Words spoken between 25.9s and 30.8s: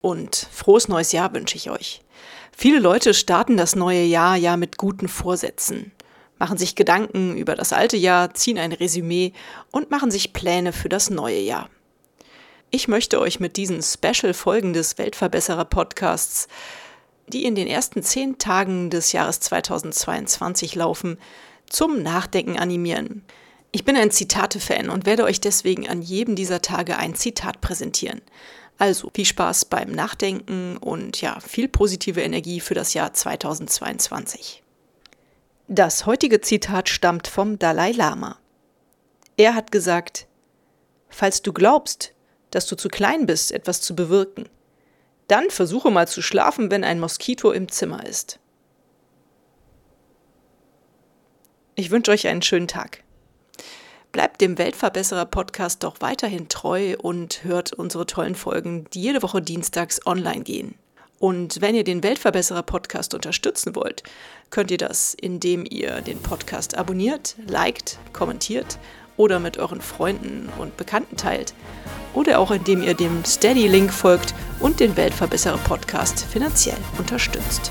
jedem dieser Tage ein Zitat präsentieren. Also viel Spaß beim Nachdenken